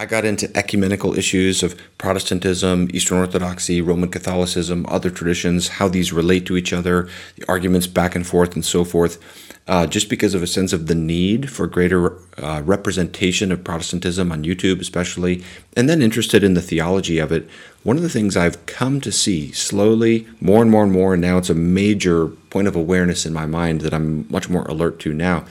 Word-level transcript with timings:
I 0.00 0.06
got 0.06 0.24
into 0.24 0.48
ecumenical 0.56 1.18
issues 1.18 1.64
of 1.64 1.76
Protestantism, 1.98 2.88
Eastern 2.94 3.18
Orthodoxy, 3.18 3.80
Roman 3.80 4.08
Catholicism, 4.08 4.86
other 4.88 5.10
traditions, 5.10 5.66
how 5.66 5.88
these 5.88 6.12
relate 6.12 6.46
to 6.46 6.56
each 6.56 6.72
other, 6.72 7.08
the 7.34 7.44
arguments 7.48 7.88
back 7.88 8.14
and 8.14 8.24
forth, 8.24 8.54
and 8.54 8.64
so 8.64 8.84
forth, 8.84 9.18
uh, 9.66 9.88
just 9.88 10.08
because 10.08 10.34
of 10.34 10.42
a 10.42 10.46
sense 10.46 10.72
of 10.72 10.86
the 10.86 10.94
need 10.94 11.50
for 11.50 11.66
greater 11.66 12.12
uh, 12.40 12.62
representation 12.64 13.50
of 13.50 13.64
Protestantism 13.64 14.30
on 14.30 14.44
YouTube, 14.44 14.80
especially, 14.80 15.42
and 15.76 15.88
then 15.88 16.00
interested 16.00 16.44
in 16.44 16.54
the 16.54 16.62
theology 16.62 17.18
of 17.18 17.32
it. 17.32 17.50
One 17.82 17.96
of 17.96 18.04
the 18.04 18.08
things 18.08 18.36
I've 18.36 18.66
come 18.66 19.00
to 19.00 19.10
see 19.10 19.50
slowly, 19.50 20.28
more 20.40 20.62
and 20.62 20.70
more 20.70 20.84
and 20.84 20.92
more, 20.92 21.14
and 21.14 21.22
now 21.22 21.38
it's 21.38 21.50
a 21.50 21.56
major 21.56 22.28
point 22.28 22.68
of 22.68 22.76
awareness 22.76 23.26
in 23.26 23.32
my 23.32 23.46
mind 23.46 23.80
that 23.80 23.92
I'm 23.92 24.30
much 24.30 24.48
more 24.48 24.62
alert 24.66 25.00
to 25.00 25.12
now 25.12 25.44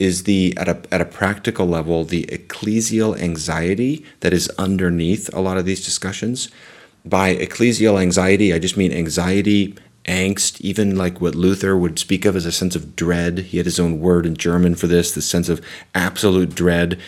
is 0.00 0.24
the 0.24 0.54
at 0.56 0.68
a 0.68 0.82
at 0.90 1.00
a 1.00 1.04
practical 1.04 1.66
level 1.66 2.04
the 2.04 2.24
ecclesial 2.24 3.16
anxiety 3.20 4.04
that 4.20 4.32
is 4.32 4.48
underneath 4.58 5.32
a 5.32 5.40
lot 5.40 5.58
of 5.58 5.66
these 5.66 5.84
discussions. 5.84 6.48
By 7.04 7.36
ecclesial 7.36 8.00
anxiety, 8.00 8.52
I 8.52 8.58
just 8.58 8.76
mean 8.76 8.92
anxiety, 8.92 9.76
angst, 10.06 10.60
even 10.60 10.96
like 10.96 11.20
what 11.20 11.34
Luther 11.34 11.76
would 11.76 11.98
speak 11.98 12.24
of 12.24 12.34
as 12.34 12.46
a 12.46 12.52
sense 12.52 12.74
of 12.74 12.96
dread. 12.96 13.38
He 13.38 13.58
had 13.58 13.66
his 13.66 13.80
own 13.80 14.00
word 14.00 14.26
in 14.26 14.36
German 14.36 14.74
for 14.74 14.86
this, 14.86 15.12
the 15.12 15.22
sense 15.22 15.48
of 15.48 15.64
absolute 15.94 16.54
dread. 16.54 16.98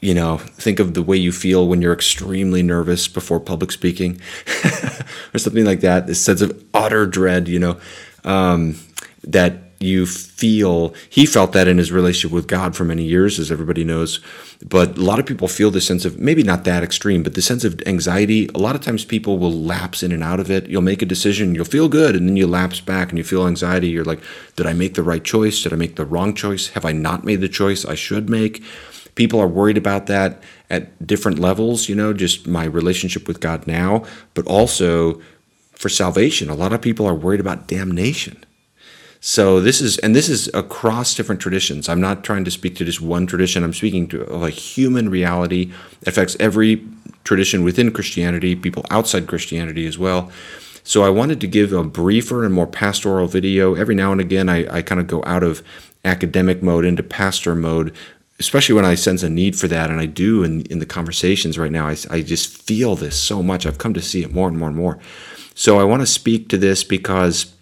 You 0.00 0.14
know, 0.14 0.38
think 0.38 0.78
of 0.78 0.94
the 0.94 1.02
way 1.02 1.16
you 1.16 1.30
feel 1.30 1.68
when 1.68 1.82
you're 1.82 1.92
extremely 1.92 2.62
nervous 2.62 3.06
before 3.06 3.38
public 3.38 3.70
speaking, 3.70 4.20
or 5.34 5.38
something 5.38 5.64
like 5.64 5.80
that. 5.80 6.06
This 6.06 6.22
sense 6.22 6.40
of 6.40 6.64
utter 6.72 7.06
dread, 7.06 7.48
you 7.48 7.58
know, 7.58 7.78
um, 8.24 8.76
that 9.24 9.69
you 9.80 10.04
feel 10.04 10.92
he 11.08 11.24
felt 11.24 11.52
that 11.52 11.66
in 11.66 11.78
his 11.78 11.90
relationship 11.90 12.34
with 12.34 12.46
God 12.46 12.76
for 12.76 12.84
many 12.84 13.02
years, 13.02 13.38
as 13.38 13.50
everybody 13.50 13.82
knows. 13.82 14.20
But 14.62 14.98
a 14.98 15.00
lot 15.00 15.18
of 15.18 15.24
people 15.24 15.48
feel 15.48 15.70
the 15.70 15.80
sense 15.80 16.04
of 16.04 16.18
maybe 16.18 16.42
not 16.42 16.64
that 16.64 16.82
extreme, 16.82 17.22
but 17.22 17.32
the 17.32 17.40
sense 17.40 17.64
of 17.64 17.80
anxiety. 17.86 18.50
A 18.54 18.58
lot 18.58 18.74
of 18.74 18.82
times 18.82 19.06
people 19.06 19.38
will 19.38 19.52
lapse 19.52 20.02
in 20.02 20.12
and 20.12 20.22
out 20.22 20.38
of 20.38 20.50
it. 20.50 20.68
You'll 20.68 20.82
make 20.82 21.00
a 21.00 21.06
decision, 21.06 21.54
you'll 21.54 21.64
feel 21.64 21.88
good, 21.88 22.14
and 22.14 22.28
then 22.28 22.36
you 22.36 22.46
lapse 22.46 22.82
back 22.82 23.08
and 23.08 23.16
you 23.16 23.24
feel 23.24 23.46
anxiety. 23.46 23.88
You're 23.88 24.04
like, 24.04 24.20
did 24.54 24.66
I 24.66 24.74
make 24.74 24.94
the 24.94 25.02
right 25.02 25.24
choice? 25.24 25.62
Did 25.62 25.72
I 25.72 25.76
make 25.76 25.96
the 25.96 26.04
wrong 26.04 26.34
choice? 26.34 26.68
Have 26.68 26.84
I 26.84 26.92
not 26.92 27.24
made 27.24 27.40
the 27.40 27.48
choice 27.48 27.86
I 27.86 27.94
should 27.94 28.28
make? 28.28 28.62
People 29.14 29.40
are 29.40 29.48
worried 29.48 29.78
about 29.78 30.06
that 30.06 30.42
at 30.68 31.06
different 31.06 31.38
levels, 31.38 31.88
you 31.88 31.94
know, 31.94 32.12
just 32.12 32.46
my 32.46 32.64
relationship 32.64 33.26
with 33.26 33.40
God 33.40 33.66
now, 33.66 34.04
but 34.34 34.46
also 34.46 35.22
for 35.72 35.88
salvation. 35.88 36.50
A 36.50 36.54
lot 36.54 36.74
of 36.74 36.82
people 36.82 37.06
are 37.06 37.14
worried 37.14 37.40
about 37.40 37.66
damnation 37.66 38.44
so 39.20 39.60
this 39.60 39.82
is, 39.82 39.98
and 39.98 40.16
this 40.16 40.30
is 40.30 40.50
across 40.54 41.14
different 41.14 41.42
traditions. 41.42 41.88
I'm 41.88 42.00
not 42.00 42.24
trying 42.24 42.44
to 42.46 42.50
speak 42.50 42.76
to 42.76 42.84
just 42.86 43.02
one 43.02 43.26
tradition. 43.26 43.62
I'm 43.62 43.74
speaking 43.74 44.08
to 44.08 44.24
like 44.24 44.54
human 44.54 45.10
reality 45.10 45.72
it 46.00 46.08
affects 46.08 46.36
every 46.40 46.86
tradition 47.24 47.62
within 47.62 47.92
Christianity, 47.92 48.56
people 48.56 48.86
outside 48.90 49.26
Christianity 49.26 49.86
as 49.86 49.98
well. 49.98 50.32
So 50.82 51.02
I 51.04 51.10
wanted 51.10 51.40
to 51.42 51.46
give 51.46 51.72
a 51.74 51.84
briefer 51.84 52.44
and 52.44 52.54
more 52.54 52.66
pastoral 52.66 53.26
video. 53.26 53.74
Every 53.74 53.94
now 53.94 54.12
and 54.12 54.22
again, 54.22 54.48
I, 54.48 54.76
I 54.76 54.82
kind 54.82 55.00
of 55.00 55.06
go 55.06 55.22
out 55.26 55.42
of 55.42 55.62
academic 56.02 56.62
mode 56.62 56.86
into 56.86 57.02
pastor 57.02 57.54
mode, 57.54 57.94
especially 58.38 58.74
when 58.74 58.86
I 58.86 58.94
sense 58.94 59.22
a 59.22 59.28
need 59.28 59.54
for 59.54 59.68
that. 59.68 59.90
And 59.90 60.00
I 60.00 60.06
do 60.06 60.42
in, 60.42 60.62
in 60.62 60.78
the 60.78 60.86
conversations 60.86 61.58
right 61.58 61.70
now. 61.70 61.86
I, 61.86 61.96
I 62.10 62.22
just 62.22 62.56
feel 62.62 62.96
this 62.96 63.20
so 63.20 63.42
much. 63.42 63.66
I've 63.66 63.76
come 63.76 63.92
to 63.92 64.00
see 64.00 64.22
it 64.22 64.32
more 64.32 64.48
and 64.48 64.56
more 64.56 64.68
and 64.68 64.76
more. 64.76 64.98
So 65.54 65.78
I 65.78 65.84
want 65.84 66.00
to 66.00 66.06
speak 66.06 66.48
to 66.48 66.56
this 66.56 66.82
because 66.82 67.52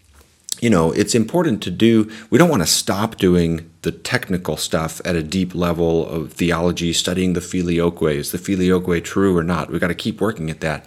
you 0.61 0.71
know, 0.71 0.91
it's 0.93 1.15
important 1.15 1.63
to 1.63 1.71
do, 1.71 2.11
we 2.31 2.39
don't 2.39 2.51
want 2.51 2.63
to 2.63 2.69
stop 2.69 3.17
doing 3.17 3.71
the 3.83 3.93
technical 3.93 4.57
stuff 4.57 5.01
at 5.05 5.15
a 5.15 5.23
deep 5.23 5.55
level 5.55 6.09
of 6.09 6.33
theology, 6.33 6.93
studying 6.93 7.33
the 7.33 7.41
filioque. 7.41 8.03
Is 8.03 8.33
the 8.33 8.39
filioque 8.39 9.05
true 9.05 9.37
or 9.37 9.45
not? 9.45 9.71
We've 9.71 9.81
got 9.81 9.89
to 9.89 9.95
keep 9.95 10.21
working 10.21 10.51
at 10.51 10.61
that. 10.61 10.85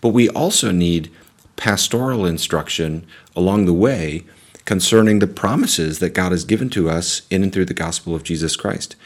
But 0.00 0.10
we 0.10 0.28
also 0.28 0.70
need 0.70 1.10
pastoral 1.56 2.26
instruction 2.26 3.06
along 3.34 3.64
the 3.64 3.72
way 3.72 4.24
concerning 4.64 5.18
the 5.18 5.26
promises 5.26 5.98
that 5.98 6.10
God 6.10 6.32
has 6.32 6.44
given 6.44 6.68
to 6.70 6.90
us 6.90 7.22
in 7.30 7.42
and 7.42 7.52
through 7.52 7.66
the 7.66 7.74
gospel 7.74 8.14
of 8.14 8.24
Jesus 8.24 8.56
Christ. 8.56 8.96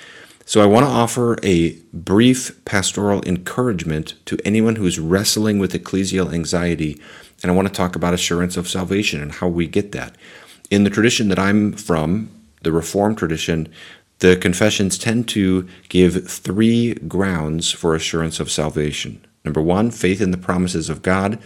So 0.45 0.63
I 0.63 0.67
want 0.67 0.87
to 0.87 0.91
offer 0.91 1.39
a 1.43 1.73
brief 1.93 2.65
pastoral 2.65 3.23
encouragement 3.27 4.15
to 4.25 4.39
anyone 4.45 4.77
who's 4.77 4.99
wrestling 4.99 5.59
with 5.59 5.75
ecclesial 5.75 6.33
anxiety 6.33 6.99
and 7.43 7.51
I 7.51 7.55
want 7.55 7.69
to 7.69 7.75
talk 7.75 7.97
about 7.97 8.15
assurance 8.15 8.57
of 8.57 8.69
salvation 8.69 9.23
and 9.23 9.33
how 9.33 9.49
we 9.49 9.67
get 9.67 9.93
that. 9.93 10.17
In 10.71 10.85
the 10.85 10.91
tradition 10.91 11.29
that 11.29 11.39
I'm 11.39 11.73
from, 11.73 12.31
the 12.63 12.73
Reformed 12.73 13.19
tradition, 13.19 13.69
the 14.19 14.37
confessions 14.37 14.99
tend 14.99 15.29
to 15.29 15.69
give 15.89 16.29
three 16.29 16.95
grounds 16.95 17.71
for 17.71 17.95
assurance 17.95 18.41
of 18.41 18.51
salvation. 18.51 19.25
Number 19.45 19.63
one, 19.63 19.91
faith 19.91 20.21
in 20.21 20.33
the 20.33 20.37
promises 20.37 20.91
of 20.91 21.03
God. 21.03 21.39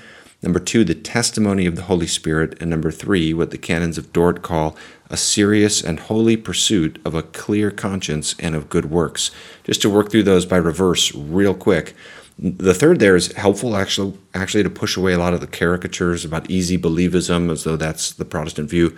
Number 0.43 0.59
two, 0.59 0.83
the 0.83 0.95
testimony 0.95 1.67
of 1.67 1.77
the 1.77 1.83
Holy 1.83 2.07
Spirit. 2.07 2.57
And 2.61 2.71
number 2.71 2.91
three, 2.91 3.33
what 3.33 3.51
the 3.51 3.59
canons 3.59 3.99
of 3.99 4.13
Dort 4.13 4.43
call 4.43 4.77
a 5.11 5.17
serious 5.17 5.85
and 5.85 6.01
holy 6.01 6.37
pursuit 6.37 7.01
of 7.05 7.15
a 7.15 7.23
clear 7.23 7.71
conscience 7.71 8.35
and 8.41 8.55
of 8.55 8.71
good 8.71 8.91
works. 8.91 9.31
Just 9.65 9.83
to 9.83 9.91
work 9.91 10.11
through 10.11 10.23
those 10.25 10.47
by 10.47 10.57
reverse, 10.57 11.15
real 11.15 11.55
quick. 11.55 11.95
The 12.39 12.75
third 12.75 12.99
there 12.99 13.15
is 13.15 13.33
helpful 13.33 13.77
actually 13.77 14.19
actually 14.35 14.63
to 14.63 14.71
push 14.71 14.97
away 14.97 15.13
a 15.13 15.19
lot 15.19 15.35
of 15.35 15.41
the 15.41 15.47
caricatures 15.47 16.25
about 16.25 16.51
easy 16.51 16.79
believism, 16.79 17.51
as 17.51 17.65
though 17.65 17.77
that's 17.77 18.13
the 18.13 18.25
Protestant 18.25 18.71
view. 18.71 18.97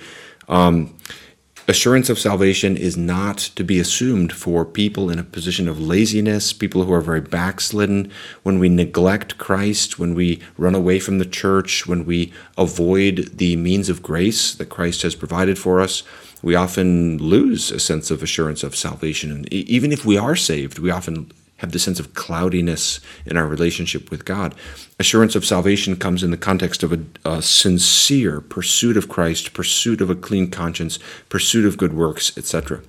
Um, 0.48 0.96
assurance 1.66 2.10
of 2.10 2.18
salvation 2.18 2.76
is 2.76 2.96
not 2.96 3.38
to 3.38 3.64
be 3.64 3.80
assumed 3.80 4.32
for 4.32 4.64
people 4.64 5.10
in 5.10 5.18
a 5.18 5.24
position 5.24 5.68
of 5.68 5.80
laziness, 5.80 6.52
people 6.52 6.84
who 6.84 6.92
are 6.92 7.00
very 7.00 7.20
backslidden, 7.20 8.10
when 8.42 8.58
we 8.58 8.68
neglect 8.68 9.38
Christ, 9.38 9.98
when 9.98 10.14
we 10.14 10.40
run 10.56 10.74
away 10.74 10.98
from 10.98 11.18
the 11.18 11.24
church, 11.24 11.86
when 11.86 12.04
we 12.04 12.32
avoid 12.56 13.30
the 13.38 13.56
means 13.56 13.88
of 13.88 14.02
grace 14.02 14.54
that 14.54 14.66
Christ 14.66 15.02
has 15.02 15.14
provided 15.14 15.58
for 15.58 15.80
us. 15.80 16.02
We 16.42 16.54
often 16.54 17.16
lose 17.18 17.70
a 17.70 17.80
sense 17.80 18.10
of 18.10 18.22
assurance 18.22 18.62
of 18.62 18.76
salvation. 18.76 19.32
And 19.32 19.52
even 19.52 19.92
if 19.92 20.04
we 20.04 20.18
are 20.18 20.36
saved, 20.36 20.78
we 20.78 20.90
often 20.90 21.32
have 21.64 21.72
the 21.72 21.78
sense 21.78 21.98
of 21.98 22.12
cloudiness 22.12 23.00
in 23.24 23.38
our 23.38 23.46
relationship 23.46 24.10
with 24.10 24.26
God. 24.26 24.54
Assurance 25.00 25.34
of 25.34 25.46
salvation 25.46 25.96
comes 25.96 26.22
in 26.22 26.30
the 26.30 26.36
context 26.36 26.82
of 26.82 26.92
a, 26.92 27.00
a, 27.24 27.40
sincere 27.40 28.42
pursuit 28.42 28.98
of 28.98 29.08
Christ, 29.08 29.54
pursuit 29.54 30.02
of 30.02 30.10
a 30.10 30.14
clean 30.14 30.50
conscience, 30.50 30.98
pursuit 31.30 31.64
of 31.64 31.78
good 31.78 31.94
works, 31.94 32.36
etc. 32.36 32.82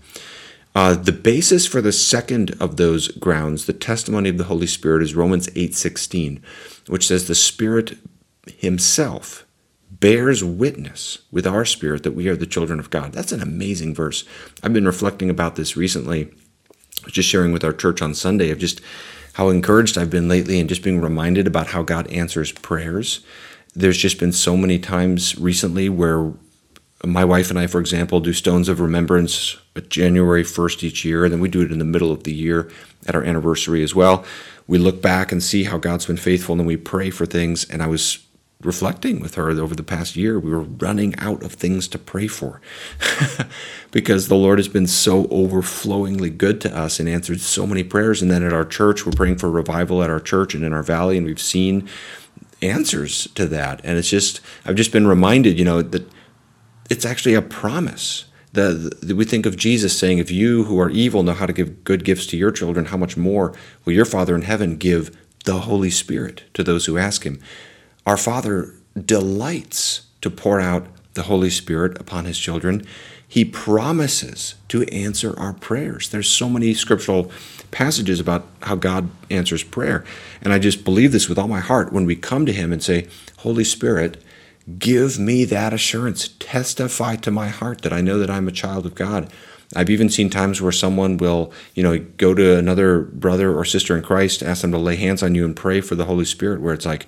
Uh, 0.76 0.94
the 0.94 1.14
basis 1.14 1.66
for 1.66 1.82
the 1.82 1.94
second 1.94 2.54
of 2.60 2.76
those 2.76 3.08
grounds, 3.08 3.66
the 3.66 3.72
testimony 3.72 4.28
of 4.28 4.38
the 4.38 4.44
Holy 4.44 4.68
Spirit, 4.68 5.02
is 5.02 5.16
Romans 5.16 5.48
8:16, 5.56 6.42
which 6.88 7.08
says 7.08 7.28
the 7.28 7.36
Spirit 7.36 7.98
Himself 8.58 9.46
bears 9.90 10.44
witness 10.44 11.20
with 11.32 11.48
our 11.48 11.64
spirit 11.64 12.04
that 12.04 12.12
we 12.12 12.28
are 12.28 12.36
the 12.36 12.46
children 12.46 12.80
of 12.80 12.90
God. 12.90 13.14
That's 13.14 13.32
an 13.32 13.42
amazing 13.42 13.96
verse. 13.96 14.26
I've 14.62 14.74
been 14.74 14.86
reflecting 14.86 15.30
about 15.30 15.56
this 15.56 15.78
recently 15.78 16.34
was 17.06 17.14
just 17.14 17.30
sharing 17.30 17.52
with 17.52 17.64
our 17.64 17.74
church 17.74 18.02
on 18.02 18.14
Sunday 18.14 18.50
of 18.50 18.60
just 18.60 18.82
how 19.34 19.50
encouraged 19.50 19.98
I've 19.98 20.10
been 20.10 20.28
lately 20.28 20.60
and 20.60 20.70
just 20.70 20.84
being 20.84 21.02
reminded 21.02 21.48
about 21.48 21.68
how 21.68 21.84
God 21.84 22.08
answers 22.08 22.52
prayers. 22.52 23.20
There's 23.76 23.98
just 23.98 24.20
been 24.20 24.32
so 24.32 24.56
many 24.56 24.80
times 24.80 25.38
recently 25.38 25.90
where 25.90 26.34
my 27.04 27.26
wife 27.26 27.50
and 27.50 27.60
I, 27.60 27.68
for 27.68 27.80
example, 27.80 28.20
do 28.20 28.34
Stones 28.34 28.70
of 28.70 28.80
Remembrance 28.80 29.58
uh, 29.76 29.82
January 29.82 30.44
1st 30.44 30.84
each 30.84 31.06
year, 31.06 31.26
and 31.26 31.34
then 31.34 31.42
we 31.42 31.50
do 31.50 31.62
it 31.62 31.72
in 31.72 31.80
the 31.80 31.86
middle 31.86 32.12
of 32.12 32.24
the 32.24 32.34
year 32.34 32.72
at 33.08 33.16
our 33.16 33.24
anniversary 33.24 33.84
as 33.84 33.94
well. 33.94 34.26
We 34.68 34.78
look 34.78 35.02
back 35.02 35.32
and 35.32 35.44
see 35.44 35.66
how 35.66 35.78
God's 35.78 36.06
been 36.06 36.18
faithful, 36.18 36.54
and 36.54 36.62
then 36.62 36.68
we 36.68 36.78
pray 36.78 37.10
for 37.10 37.26
things. 37.26 37.66
And 37.66 37.84
I 37.84 37.88
was 37.88 38.25
reflecting 38.66 39.20
with 39.20 39.36
her 39.36 39.50
over 39.50 39.76
the 39.76 39.84
past 39.84 40.16
year, 40.16 40.40
we 40.40 40.52
were 40.52 40.62
running 40.62 41.16
out 41.18 41.44
of 41.44 41.54
things 41.54 41.88
to 41.90 41.98
pray 41.98 42.28
for 42.28 42.62
because 43.92 44.28
the 44.28 44.36
Lord 44.36 44.60
has 44.60 44.68
been 44.68 44.88
so 44.88 45.28
overflowingly 45.30 46.30
good 46.30 46.60
to 46.62 46.76
us 46.76 47.00
and 47.00 47.08
answered 47.08 47.40
so 47.40 47.66
many 47.66 47.84
prayers. 47.84 48.22
And 48.22 48.30
then 48.30 48.44
at 48.44 48.54
our 48.54 48.66
church, 48.66 49.06
we're 49.06 49.12
praying 49.12 49.38
for 49.38 49.50
revival 49.50 50.04
at 50.04 50.10
our 50.10 50.20
church 50.20 50.54
and 50.54 50.64
in 50.64 50.74
our 50.74 50.84
valley, 50.84 51.18
and 51.18 51.26
we've 51.26 51.40
seen 51.40 51.88
answers 52.62 53.28
to 53.36 53.46
that. 53.48 53.82
And 53.84 53.98
it's 53.98 54.10
just, 54.10 54.42
I've 54.66 54.76
just 54.76 54.92
been 54.92 55.08
reminded, 55.08 55.60
you 55.60 55.66
know, 55.66 55.82
that 55.82 56.10
it's 56.90 57.06
actually 57.06 57.36
a 57.36 57.42
promise. 57.42 58.26
The, 58.54 58.98
the, 59.02 59.16
we 59.16 59.26
think 59.26 59.46
of 59.46 59.58
Jesus 59.58 59.98
saying, 59.98 60.18
If 60.18 60.32
you 60.32 60.64
who 60.64 60.80
are 60.80 60.90
evil 60.90 61.24
know 61.24 61.34
how 61.34 61.46
to 61.46 61.54
give 61.54 61.84
good 61.84 62.06
gifts 62.06 62.26
to 62.28 62.38
your 62.38 62.52
children, 62.52 62.86
how 62.86 62.98
much 62.98 63.18
more 63.18 63.54
will 63.84 63.94
your 63.94 64.06
Father 64.06 64.36
in 64.36 64.44
heaven 64.44 64.78
give 64.78 65.16
the 65.44 65.62
Holy 65.62 65.90
Spirit 65.90 66.44
to 66.54 66.64
those 66.64 66.86
who 66.86 66.98
ask 66.98 67.24
Him? 67.24 67.42
Our 68.06 68.18
Father 68.18 68.74
delights 68.94 70.06
to 70.22 70.30
pour 70.30 70.60
out 70.60 70.88
the 71.16 71.24
Holy 71.24 71.50
Spirit 71.50 72.00
upon 72.00 72.26
His 72.26 72.38
children. 72.38 72.86
He 73.28 73.44
promises 73.44 74.56
to 74.70 74.84
answer 74.84 75.38
our 75.40 75.54
prayers. 75.54 76.10
There's 76.10 76.30
so 76.30 76.48
many 76.48 76.74
scriptural 76.74 77.32
passages 77.72 78.20
about 78.20 78.48
how 78.62 78.76
God 78.76 79.10
answers 79.30 79.64
prayer. 79.64 80.06
And 80.42 80.54
I 80.54 80.60
just 80.60 80.86
believe 80.86 81.12
this 81.12 81.28
with 81.28 81.40
all 81.40 81.48
my 81.48 81.60
heart 81.60 81.92
when 81.92 82.06
we 82.06 82.16
come 82.16 82.46
to 82.46 82.54
Him 82.54 82.72
and 82.72 82.84
say, 82.84 83.08
Holy 83.38 83.64
Spirit, 83.64 84.22
give 84.78 85.18
me 85.18 85.44
that 85.46 85.74
assurance. 85.74 86.30
Testify 86.40 87.16
to 87.18 87.32
my 87.32 87.48
heart 87.48 87.82
that 87.82 87.94
I 87.94 88.02
know 88.02 88.20
that 88.20 88.30
I'm 88.30 88.48
a 88.48 88.52
child 88.52 88.86
of 88.86 88.96
God. 88.96 89.32
I've 89.76 89.90
even 89.90 90.10
seen 90.10 90.30
times 90.30 90.62
where 90.62 90.72
someone 90.72 91.18
will, 91.18 91.52
you 91.74 91.82
know, 91.82 91.98
go 92.18 92.36
to 92.36 92.58
another 92.58 93.02
brother 93.02 93.58
or 93.58 93.66
sister 93.66 93.98
in 93.98 94.04
Christ, 94.04 94.44
ask 94.44 94.62
them 94.62 94.72
to 94.72 94.78
lay 94.78 94.96
hands 94.96 95.24
on 95.24 95.34
you 95.34 95.44
and 95.44 95.56
pray 95.56 95.82
for 95.82 95.96
the 95.96 96.06
Holy 96.06 96.26
Spirit, 96.26 96.62
where 96.62 96.74
it's 96.74 96.86
like, 96.86 97.08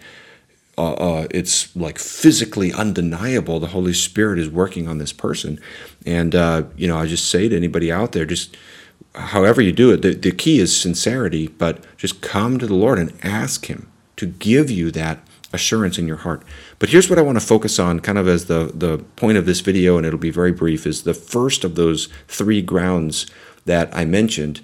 uh, 0.78 0.94
uh, 0.94 1.28
it's 1.32 1.76
like 1.76 1.98
physically 1.98 2.72
undeniable 2.72 3.60
the 3.60 3.68
Holy 3.68 3.94
Spirit 3.94 4.38
is 4.38 4.50
working 4.50 4.88
on 4.88 5.00
this 5.00 5.14
person. 5.14 5.60
And, 6.06 6.36
uh, 6.36 6.64
you 6.76 6.88
know, 6.88 6.98
I 6.98 7.08
just 7.08 7.30
say 7.30 7.50
to 7.50 7.56
anybody 7.56 7.92
out 7.92 8.12
there, 8.12 8.26
just 8.26 8.56
however 9.16 9.62
you 9.62 9.72
do 9.72 9.92
it, 9.92 10.02
the, 10.04 10.14
the 10.14 10.32
key 10.32 10.60
is 10.60 10.76
sincerity, 10.76 11.48
but 11.48 11.84
just 11.98 12.22
come 12.22 12.60
to 12.60 12.68
the 12.68 12.76
Lord 12.76 13.00
and 13.00 13.14
ask 13.24 13.66
Him 13.66 13.92
to 14.18 14.28
give 14.28 14.70
you 14.70 14.92
that 14.92 15.20
assurance 15.52 15.98
in 15.98 16.08
your 16.08 16.18
heart. 16.18 16.44
But 16.78 16.90
here's 16.90 17.10
what 17.10 17.18
I 17.18 17.24
want 17.24 17.40
to 17.40 17.46
focus 17.46 17.80
on, 17.80 18.00
kind 18.02 18.18
of 18.18 18.28
as 18.28 18.46
the, 18.46 18.72
the 18.74 19.00
point 19.16 19.38
of 19.38 19.46
this 19.46 19.62
video, 19.62 19.98
and 19.98 20.06
it'll 20.06 20.20
be 20.20 20.30
very 20.30 20.52
brief, 20.52 20.86
is 20.86 21.04
the 21.04 21.14
first 21.14 21.64
of 21.64 21.76
those 21.76 22.10
three 22.28 22.62
grounds 22.62 23.26
that 23.66 23.90
I 23.96 24.06
mentioned 24.06 24.62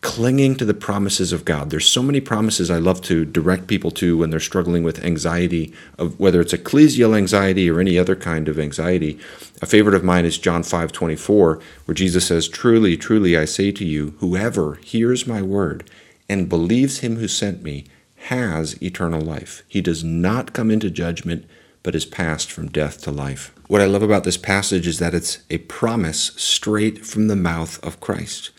clinging 0.00 0.56
to 0.56 0.64
the 0.64 0.72
promises 0.72 1.30
of 1.30 1.44
God. 1.44 1.68
There's 1.68 1.86
so 1.86 2.02
many 2.02 2.20
promises 2.20 2.70
I 2.70 2.78
love 2.78 3.02
to 3.02 3.26
direct 3.26 3.66
people 3.66 3.90
to 3.92 4.16
when 4.16 4.30
they're 4.30 4.40
struggling 4.40 4.82
with 4.82 5.04
anxiety, 5.04 5.74
of 5.98 6.18
whether 6.18 6.40
it's 6.40 6.54
ecclesial 6.54 7.16
anxiety 7.16 7.68
or 7.68 7.80
any 7.80 7.98
other 7.98 8.16
kind 8.16 8.48
of 8.48 8.58
anxiety. 8.58 9.18
A 9.60 9.66
favorite 9.66 9.94
of 9.94 10.04
mine 10.04 10.24
is 10.24 10.38
John 10.38 10.62
5:24, 10.62 11.60
where 11.84 11.94
Jesus 11.94 12.24
says, 12.24 12.48
"Truly, 12.48 12.96
truly 12.96 13.36
I 13.36 13.44
say 13.44 13.70
to 13.72 13.84
you, 13.84 14.14
whoever 14.20 14.78
hears 14.82 15.26
my 15.26 15.42
word 15.42 15.84
and 16.28 16.48
believes 16.48 16.98
him 16.98 17.16
who 17.16 17.28
sent 17.28 17.62
me 17.62 17.84
has 18.24 18.80
eternal 18.82 19.20
life. 19.20 19.62
He 19.68 19.82
does 19.82 20.02
not 20.02 20.54
come 20.54 20.70
into 20.70 20.88
judgment, 20.88 21.44
but 21.82 21.94
is 21.94 22.06
passed 22.06 22.50
from 22.50 22.68
death 22.68 23.02
to 23.02 23.10
life." 23.10 23.52
What 23.66 23.82
I 23.82 23.86
love 23.86 24.02
about 24.02 24.24
this 24.24 24.38
passage 24.38 24.86
is 24.86 24.98
that 24.98 25.14
it's 25.14 25.38
a 25.50 25.58
promise 25.58 26.32
straight 26.36 27.04
from 27.04 27.28
the 27.28 27.36
mouth 27.36 27.78
of 27.82 28.00
Christ 28.00 28.50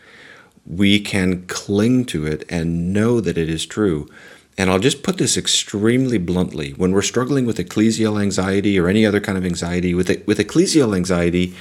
we 0.66 1.00
can 1.00 1.46
cling 1.46 2.04
to 2.06 2.26
it 2.26 2.44
and 2.48 2.92
know 2.92 3.20
that 3.20 3.38
it 3.38 3.48
is 3.48 3.66
true. 3.66 4.08
And 4.58 4.70
I'll 4.70 4.78
just 4.78 5.02
put 5.02 5.18
this 5.18 5.36
extremely 5.36 6.18
bluntly. 6.18 6.72
When 6.72 6.92
we're 6.92 7.02
struggling 7.02 7.46
with 7.46 7.58
ecclesial 7.58 8.20
anxiety 8.20 8.78
or 8.78 8.86
any 8.86 9.06
other 9.06 9.20
kind 9.20 9.38
of 9.38 9.46
anxiety, 9.46 9.94
with 9.94 10.08
with 10.26 10.38
ecclesial 10.38 10.94
anxiety, 10.94 11.54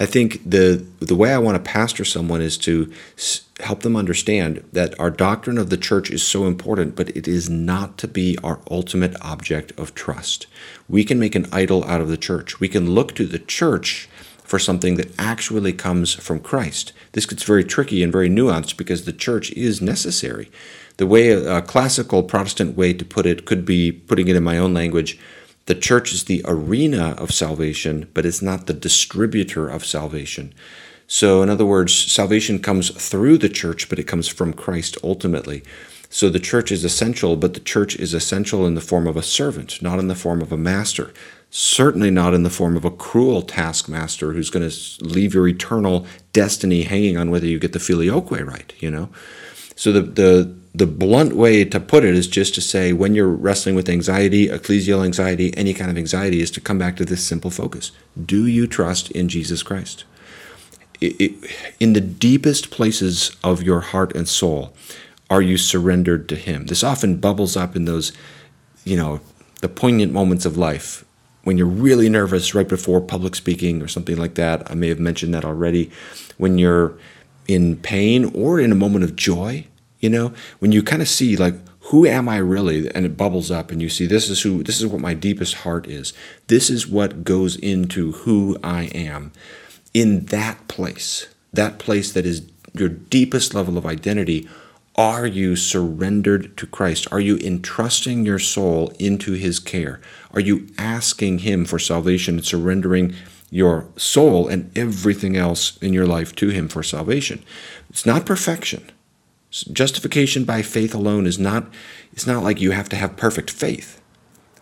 I 0.00 0.06
think 0.06 0.48
the 0.48 0.84
the 1.00 1.14
way 1.14 1.34
I 1.34 1.38
want 1.38 1.62
to 1.62 1.70
pastor 1.70 2.04
someone 2.04 2.40
is 2.40 2.56
to 2.58 2.90
help 3.60 3.82
them 3.82 3.96
understand 3.96 4.64
that 4.72 4.98
our 4.98 5.10
doctrine 5.10 5.58
of 5.58 5.68
the 5.68 5.76
church 5.76 6.10
is 6.10 6.22
so 6.22 6.46
important, 6.46 6.96
but 6.96 7.10
it 7.16 7.26
is 7.26 7.50
not 7.50 7.98
to 7.98 8.08
be 8.08 8.38
our 8.42 8.60
ultimate 8.70 9.14
object 9.20 9.72
of 9.78 9.94
trust. 9.94 10.46
We 10.88 11.04
can 11.04 11.18
make 11.18 11.34
an 11.34 11.48
idol 11.52 11.84
out 11.84 12.00
of 12.00 12.08
the 12.08 12.16
church. 12.16 12.60
We 12.60 12.68
can 12.68 12.90
look 12.90 13.14
to 13.16 13.26
the 13.26 13.40
church 13.40 14.08
for 14.44 14.58
something 14.58 14.94
that 14.94 15.12
actually 15.18 15.72
comes 15.74 16.14
from 16.14 16.40
Christ. 16.40 16.92
This 17.18 17.26
gets 17.26 17.42
very 17.42 17.64
tricky 17.64 18.04
and 18.04 18.12
very 18.12 18.30
nuanced 18.30 18.76
because 18.76 19.04
the 19.04 19.12
church 19.12 19.50
is 19.54 19.82
necessary. 19.82 20.52
The 20.98 21.06
way 21.08 21.30
a, 21.30 21.60
classical 21.60 22.22
Protestant 22.22 22.76
way 22.76 22.92
to 22.92 23.04
put 23.04 23.26
it 23.26 23.44
could 23.44 23.64
be 23.64 23.90
putting 23.90 24.28
it 24.28 24.36
in 24.36 24.44
my 24.44 24.56
own 24.56 24.72
language 24.72 25.18
the 25.66 25.74
church 25.74 26.12
is 26.12 26.24
the 26.24 26.42
arena 26.46 27.16
of 27.18 27.32
salvation, 27.32 28.08
but 28.14 28.24
it's 28.24 28.40
not 28.40 28.68
the 28.68 28.72
distributor 28.72 29.68
of 29.68 29.84
salvation. 29.84 30.54
So, 31.08 31.42
in 31.42 31.50
other 31.50 31.66
words, 31.66 31.92
salvation 31.92 32.60
comes 32.60 32.90
through 32.90 33.38
the 33.38 33.48
church, 33.48 33.88
but 33.88 33.98
it 33.98 34.04
comes 34.04 34.28
from 34.28 34.52
Christ 34.52 34.96
ultimately. 35.02 35.64
So 36.10 36.30
the 36.30 36.38
church 36.38 36.70
is 36.70 36.84
essential, 36.84 37.34
but 37.34 37.54
the 37.54 37.60
church 37.60 37.96
is 37.96 38.14
essential 38.14 38.64
in 38.64 38.76
the 38.76 38.80
form 38.80 39.08
of 39.08 39.16
a 39.16 39.22
servant, 39.22 39.82
not 39.82 39.98
in 39.98 40.06
the 40.06 40.14
form 40.14 40.40
of 40.40 40.52
a 40.52 40.56
master 40.56 41.12
certainly 41.50 42.10
not 42.10 42.34
in 42.34 42.42
the 42.42 42.50
form 42.50 42.76
of 42.76 42.84
a 42.84 42.90
cruel 42.90 43.42
taskmaster 43.42 44.32
who's 44.32 44.50
going 44.50 44.68
to 44.68 45.04
leave 45.04 45.34
your 45.34 45.48
eternal 45.48 46.06
destiny 46.32 46.82
hanging 46.82 47.16
on 47.16 47.30
whether 47.30 47.46
you 47.46 47.58
get 47.58 47.72
the 47.72 47.78
filioque 47.78 48.30
right, 48.46 48.74
you 48.80 48.90
know? 48.90 49.08
So 49.74 49.92
the, 49.92 50.02
the, 50.02 50.54
the 50.74 50.86
blunt 50.86 51.34
way 51.34 51.64
to 51.64 51.80
put 51.80 52.04
it 52.04 52.14
is 52.14 52.26
just 52.26 52.54
to 52.56 52.60
say 52.60 52.92
when 52.92 53.14
you're 53.14 53.28
wrestling 53.28 53.74
with 53.74 53.88
anxiety, 53.88 54.48
ecclesial 54.48 55.04
anxiety, 55.04 55.56
any 55.56 55.72
kind 55.72 55.90
of 55.90 55.96
anxiety, 55.96 56.42
is 56.42 56.50
to 56.52 56.60
come 56.60 56.78
back 56.78 56.96
to 56.96 57.04
this 57.04 57.24
simple 57.24 57.50
focus. 57.50 57.92
Do 58.22 58.46
you 58.46 58.66
trust 58.66 59.10
in 59.12 59.28
Jesus 59.28 59.62
Christ? 59.62 60.04
It, 61.00 61.20
it, 61.20 61.50
in 61.80 61.92
the 61.92 62.00
deepest 62.00 62.70
places 62.70 63.34
of 63.42 63.62
your 63.62 63.80
heart 63.80 64.14
and 64.14 64.28
soul, 64.28 64.74
are 65.30 65.42
you 65.42 65.56
surrendered 65.56 66.28
to 66.28 66.36
Him? 66.36 66.66
This 66.66 66.82
often 66.82 67.16
bubbles 67.16 67.56
up 67.56 67.76
in 67.76 67.84
those, 67.84 68.12
you 68.84 68.96
know, 68.96 69.20
the 69.60 69.68
poignant 69.68 70.12
moments 70.12 70.44
of 70.44 70.56
life 70.56 71.04
when 71.48 71.56
you're 71.56 71.66
really 71.66 72.10
nervous 72.10 72.54
right 72.54 72.68
before 72.68 73.00
public 73.00 73.34
speaking 73.34 73.80
or 73.80 73.88
something 73.88 74.18
like 74.18 74.34
that. 74.34 74.70
I 74.70 74.74
may 74.74 74.88
have 74.88 75.00
mentioned 75.00 75.32
that 75.32 75.46
already. 75.46 75.90
When 76.36 76.58
you're 76.58 76.92
in 77.46 77.78
pain 77.78 78.26
or 78.34 78.60
in 78.60 78.70
a 78.70 78.74
moment 78.74 79.02
of 79.02 79.16
joy, 79.16 79.66
you 79.98 80.10
know, 80.10 80.34
when 80.58 80.72
you 80.72 80.82
kind 80.82 81.00
of 81.00 81.08
see 81.08 81.38
like 81.38 81.54
who 81.84 82.04
am 82.04 82.28
I 82.28 82.36
really 82.36 82.94
and 82.94 83.06
it 83.06 83.16
bubbles 83.16 83.50
up 83.50 83.70
and 83.70 83.80
you 83.80 83.88
see 83.88 84.04
this 84.04 84.28
is 84.28 84.42
who 84.42 84.62
this 84.62 84.78
is 84.78 84.88
what 84.88 85.00
my 85.00 85.14
deepest 85.14 85.54
heart 85.64 85.86
is. 85.86 86.12
This 86.48 86.68
is 86.68 86.86
what 86.86 87.24
goes 87.24 87.56
into 87.56 88.12
who 88.12 88.58
I 88.62 88.90
am. 88.94 89.32
In 89.94 90.26
that 90.26 90.68
place, 90.68 91.28
that 91.54 91.78
place 91.78 92.12
that 92.12 92.26
is 92.26 92.42
your 92.74 92.90
deepest 92.90 93.54
level 93.54 93.78
of 93.78 93.86
identity, 93.86 94.46
are 94.98 95.28
you 95.28 95.54
surrendered 95.54 96.56
to 96.56 96.66
Christ? 96.66 97.06
Are 97.12 97.20
you 97.20 97.38
entrusting 97.38 98.26
your 98.26 98.40
soul 98.40 98.92
into 98.98 99.32
His 99.34 99.60
care? 99.60 100.00
Are 100.34 100.40
you 100.40 100.66
asking 100.76 101.38
Him 101.38 101.64
for 101.64 101.78
salvation 101.78 102.34
and 102.34 102.44
surrendering 102.44 103.14
your 103.48 103.86
soul 103.96 104.48
and 104.48 104.76
everything 104.76 105.36
else 105.36 105.78
in 105.78 105.92
your 105.92 106.06
life 106.06 106.34
to 106.34 106.48
Him 106.48 106.68
for 106.68 106.82
salvation? 106.82 107.44
It's 107.88 108.04
not 108.04 108.26
perfection. 108.26 108.90
Justification 109.50 110.44
by 110.44 110.62
faith 110.62 110.92
alone 110.92 111.26
is 111.26 111.38
not. 111.38 111.72
It's 112.12 112.26
not 112.26 112.42
like 112.42 112.60
you 112.60 112.72
have 112.72 112.88
to 112.88 112.96
have 112.96 113.16
perfect 113.16 113.50
faith. 113.50 114.02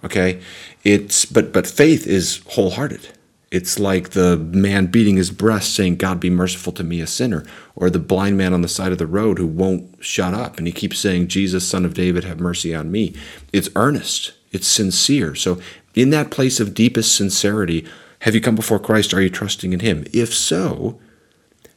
Okay, 0.05 0.41
it's 0.85 1.25
but 1.25 1.53
but 1.53 1.67
faith 1.67 2.06
is 2.06 2.43
wholehearted. 2.50 3.09
It's 3.53 3.79
like 3.79 4.11
the 4.11 4.37
man 4.37 4.87
beating 4.87 5.17
his 5.17 5.31
breast 5.31 5.75
saying, 5.75 5.97
God 5.97 6.19
be 6.19 6.31
merciful 6.31 6.73
to 6.75 6.85
me, 6.85 7.01
a 7.01 7.07
sinner, 7.07 7.45
or 7.77 7.91
the 7.91 8.01
blind 8.01 8.37
man 8.37 8.53
on 8.53 8.63
the 8.63 8.69
side 8.69 8.91
of 8.91 8.99
the 8.99 9.07
road 9.07 9.39
who 9.39 9.47
won't 9.47 9.97
shut 10.05 10.35
up 10.35 10.59
and 10.59 10.67
he 10.67 10.73
keeps 10.73 10.99
saying, 10.99 11.29
Jesus, 11.29 11.67
son 11.67 11.85
of 11.85 11.95
David, 11.95 12.25
have 12.25 12.41
mercy 12.41 12.75
on 12.75 12.91
me. 12.91 13.15
It's 13.53 13.69
earnest, 13.77 14.33
it's 14.51 14.67
sincere. 14.67 15.35
So, 15.35 15.61
in 15.95 16.11
that 16.11 16.31
place 16.31 16.61
of 16.61 16.75
deepest 16.75 17.15
sincerity, 17.15 17.87
have 18.21 18.35
you 18.35 18.41
come 18.41 18.57
before 18.57 18.79
Christ? 18.79 19.15
Are 19.15 19.23
you 19.23 19.31
trusting 19.31 19.73
in 19.73 19.81
him? 19.81 20.05
If 20.13 20.35
so, 20.35 20.99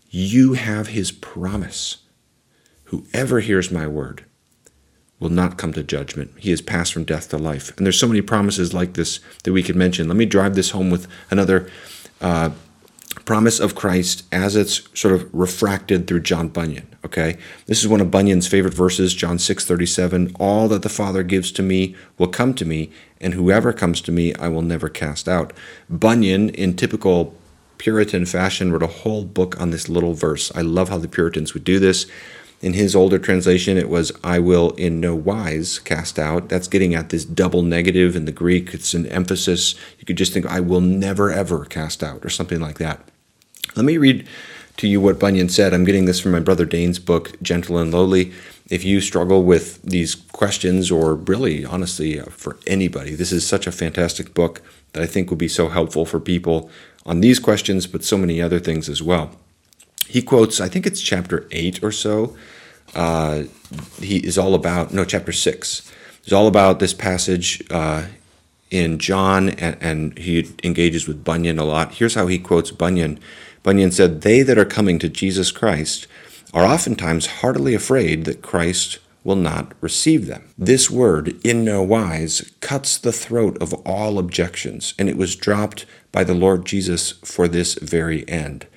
you 0.09 0.53
have 0.53 0.87
his 0.87 1.11
promise. 1.11 1.97
Whoever 2.85 3.39
hears 3.39 3.71
my 3.71 3.85
word 3.87 4.25
will 5.19 5.29
not 5.29 5.57
come 5.57 5.73
to 5.73 5.83
judgment. 5.83 6.31
He 6.37 6.49
has 6.51 6.61
passed 6.61 6.93
from 6.93 7.03
death 7.03 7.29
to 7.29 7.37
life. 7.37 7.75
And 7.77 7.85
there's 7.85 7.99
so 7.99 8.07
many 8.07 8.21
promises 8.21 8.73
like 8.73 8.93
this 8.93 9.19
that 9.43 9.53
we 9.53 9.63
could 9.63 9.75
mention. 9.75 10.07
Let 10.07 10.17
me 10.17 10.25
drive 10.25 10.55
this 10.55 10.71
home 10.71 10.89
with 10.89 11.07
another 11.29 11.69
uh, 12.21 12.51
promise 13.25 13.59
of 13.59 13.75
Christ 13.75 14.23
as 14.31 14.55
it's 14.55 14.87
sort 14.99 15.13
of 15.13 15.29
refracted 15.33 16.07
through 16.07 16.21
John 16.21 16.47
Bunyan. 16.47 16.87
Okay, 17.05 17.37
this 17.65 17.79
is 17.79 17.87
one 17.87 18.01
of 18.01 18.11
Bunyan's 18.11 18.47
favorite 18.47 18.73
verses, 18.73 19.13
John 19.13 19.37
6:37. 19.37 20.35
All 20.39 20.67
that 20.67 20.81
the 20.81 20.89
Father 20.89 21.23
gives 21.23 21.51
to 21.53 21.63
me 21.63 21.95
will 22.17 22.27
come 22.27 22.53
to 22.55 22.65
me, 22.65 22.91
and 23.21 23.33
whoever 23.33 23.71
comes 23.71 24.01
to 24.01 24.11
me 24.11 24.33
I 24.35 24.47
will 24.49 24.61
never 24.61 24.89
cast 24.89 25.29
out. 25.29 25.53
Bunyan, 25.89 26.49
in 26.49 26.75
typical 26.75 27.35
Puritan 27.77 28.25
fashion, 28.25 28.71
wrote 28.71 28.83
a 28.83 28.87
whole 28.87 29.23
book 29.23 29.59
on 29.61 29.71
this 29.71 29.87
little 29.87 30.13
verse. 30.13 30.51
I 30.53 30.61
love 30.61 30.89
how 30.89 30.97
the 30.97 31.07
Puritans 31.07 31.53
would 31.53 31.63
do 31.63 31.79
this. 31.79 32.05
In 32.61 32.73
his 32.73 32.93
older 32.93 33.17
translation, 33.17 33.77
it 33.77 33.89
was, 33.89 34.11
I 34.21 34.39
will 34.39 34.71
in 34.71 34.99
no 34.99 35.15
wise 35.15 35.79
cast 35.79 36.19
out. 36.19 36.49
That's 36.49 36.67
getting 36.67 36.93
at 36.93 37.09
this 37.09 37.23
double 37.23 37.61
negative 37.61 38.17
in 38.17 38.25
the 38.25 38.33
Greek. 38.33 38.73
It's 38.73 38.93
an 38.93 39.05
emphasis. 39.07 39.75
You 39.97 40.05
could 40.05 40.17
just 40.17 40.33
think, 40.33 40.45
I 40.45 40.59
will 40.59 40.81
never, 40.81 41.31
ever 41.31 41.63
cast 41.63 42.03
out, 42.03 42.25
or 42.25 42.29
something 42.29 42.59
like 42.59 42.77
that. 42.77 42.99
Let 43.77 43.85
me 43.85 43.97
read 43.97 44.27
to 44.75 44.87
you 44.87 44.99
what 44.99 45.19
Bunyan 45.19 45.47
said. 45.47 45.73
I'm 45.73 45.85
getting 45.85 46.03
this 46.03 46.19
from 46.19 46.33
my 46.33 46.41
brother 46.41 46.65
Dane's 46.65 46.99
book, 46.99 47.41
Gentle 47.41 47.77
and 47.77 47.93
Lowly. 47.93 48.33
If 48.69 48.83
you 48.83 48.99
struggle 48.99 49.43
with 49.43 49.81
these 49.81 50.15
questions, 50.15 50.91
or 50.91 51.15
really, 51.15 51.63
honestly, 51.63 52.19
for 52.29 52.57
anybody, 52.67 53.15
this 53.15 53.31
is 53.31 53.47
such 53.47 53.67
a 53.67 53.71
fantastic 53.71 54.33
book 54.33 54.61
that 54.91 55.01
I 55.01 55.05
think 55.05 55.29
would 55.29 55.39
be 55.39 55.47
so 55.47 55.69
helpful 55.69 56.05
for 56.05 56.19
people 56.19 56.69
on 57.05 57.21
these 57.21 57.39
questions, 57.39 57.87
but 57.87 58.03
so 58.03 58.17
many 58.17 58.41
other 58.41 58.59
things 58.59 58.89
as 58.89 59.01
well 59.01 59.31
he 60.09 60.23
quotes, 60.23 60.59
I 60.59 60.67
think 60.67 60.87
it's 60.87 61.01
chapter 61.01 61.47
8 61.51 61.83
or 61.83 61.91
so. 61.91 62.35
Uh, 62.95 63.43
he 63.99 64.17
is 64.17 64.37
all 64.39 64.55
about, 64.55 64.91
no, 64.91 65.05
chapter 65.05 65.31
6. 65.31 65.91
It's 66.23 66.33
all 66.33 66.47
about 66.47 66.79
this 66.79 66.95
passage 66.95 67.63
uh, 67.69 68.07
in 68.71 68.97
John, 68.97 69.49
and, 69.49 69.77
and 69.79 70.17
he 70.17 70.49
engages 70.63 71.07
with 71.07 71.23
Bunyan 71.23 71.59
a 71.59 71.63
lot. 71.63 71.93
Here's 71.93 72.15
how 72.15 72.25
he 72.25 72.39
quotes 72.39 72.71
Bunyan 72.71 73.19
Bunyan 73.61 73.91
said, 73.91 74.21
They 74.21 74.41
that 74.41 74.57
are 74.57 74.65
coming 74.65 74.99
to 74.99 75.09
Jesus 75.09 75.51
Christ 75.51 76.07
are 76.53 76.65
oftentimes 76.65 77.27
heartily 77.27 77.75
afraid 77.75 78.25
that 78.25 78.41
Christ 78.41 78.99
will 79.23 79.35
not 79.35 79.73
receive 79.81 80.25
them. 80.25 80.49
This 80.57 80.89
word, 80.89 81.35
in 81.45 81.63
no 81.63 81.83
wise, 81.83 82.51
cuts 82.61 82.97
the 82.97 83.11
throat 83.11 83.57
of 83.61 83.73
all 83.85 84.17
objections, 84.17 84.93
and 84.97 85.09
it 85.09 85.17
was 85.17 85.35
dropped 85.35 85.85
by 86.11 86.23
the 86.23 86.33
Lord 86.33 86.65
Jesus 86.65 87.11
for 87.23 87.47
this 87.47 87.75
very 87.75 88.27
end. 88.27 88.67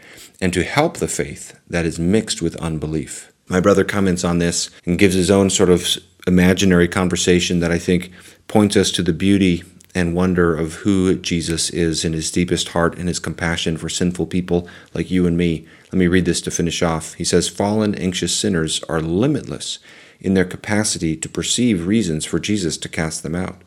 and 0.40 0.52
to 0.52 0.64
help 0.64 0.96
the 0.96 1.06
faith 1.06 1.56
that 1.70 1.84
is 1.84 2.00
mixed 2.00 2.42
with 2.42 2.56
unbelief. 2.56 3.32
My 3.46 3.60
brother 3.60 3.84
comments 3.84 4.24
on 4.24 4.38
this 4.38 4.70
and 4.84 4.98
gives 4.98 5.14
his 5.14 5.30
own 5.30 5.50
sort 5.50 5.70
of 5.70 5.86
imaginary 6.26 6.88
conversation 6.88 7.60
that 7.60 7.70
I 7.70 7.78
think 7.78 8.10
points 8.48 8.76
us 8.76 8.90
to 8.92 9.02
the 9.04 9.12
beauty 9.12 9.62
and 9.94 10.16
wonder 10.16 10.56
of 10.56 10.74
who 10.74 11.14
Jesus 11.16 11.70
is 11.70 12.04
in 12.04 12.12
his 12.12 12.30
deepest 12.30 12.70
heart 12.70 12.98
and 12.98 13.06
his 13.06 13.20
compassion 13.20 13.76
for 13.76 13.88
sinful 13.88 14.26
people 14.26 14.66
like 14.94 15.12
you 15.12 15.26
and 15.26 15.36
me. 15.36 15.66
Let 15.92 15.98
me 15.98 16.08
read 16.08 16.24
this 16.24 16.40
to 16.42 16.50
finish 16.50 16.82
off. 16.82 17.14
He 17.14 17.24
says, 17.24 17.48
Fallen, 17.48 17.94
anxious 17.94 18.34
sinners 18.34 18.82
are 18.88 19.00
limitless 19.00 19.78
in 20.18 20.34
their 20.34 20.44
capacity 20.44 21.16
to 21.16 21.28
perceive 21.28 21.86
reasons 21.86 22.24
for 22.24 22.40
Jesus 22.40 22.76
to 22.78 22.88
cast 22.88 23.22
them 23.22 23.34
out. 23.34 23.62